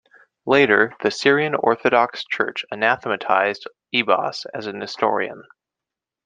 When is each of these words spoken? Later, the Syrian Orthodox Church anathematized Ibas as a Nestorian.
Later, 0.47 0.95
the 1.03 1.11
Syrian 1.11 1.53
Orthodox 1.53 2.23
Church 2.25 2.65
anathematized 2.71 3.67
Ibas 3.93 4.47
as 4.51 4.65
a 4.65 4.73
Nestorian. 4.73 5.43